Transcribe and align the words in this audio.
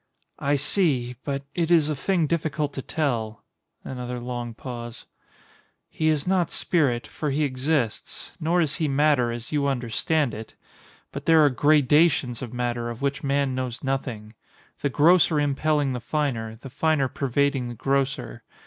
_]I 0.43 0.55
see—but 0.55 1.43
it 1.53 1.69
is 1.69 1.87
a 1.87 1.95
thing 1.95 2.25
difficult 2.25 2.73
to 2.73 2.81
tell. 2.81 3.43
[Another 3.83 4.19
long 4.19 4.55
pause.] 4.55 5.05
He 5.91 6.07
is 6.07 6.25
not 6.25 6.49
spirit, 6.49 7.05
for 7.05 7.29
he 7.29 7.43
exists. 7.43 8.31
Nor 8.39 8.61
is 8.61 8.77
he 8.77 8.87
matter, 8.87 9.31
as 9.31 9.51
you 9.51 9.67
understand 9.67 10.33
it. 10.33 10.55
But 11.11 11.27
there 11.27 11.45
are 11.45 11.51
gradations 11.51 12.41
of 12.41 12.51
matter 12.51 12.89
of 12.89 13.03
which 13.03 13.23
man 13.23 13.53
knows 13.53 13.83
nothing; 13.83 14.33
the 14.79 14.89
grosser 14.89 15.39
impelling 15.39 15.93
the 15.93 15.99
finer, 15.99 16.55
the 16.59 16.71
finer 16.71 17.07
pervading 17.07 17.67
the 17.69 17.75
grosser. 17.75 18.41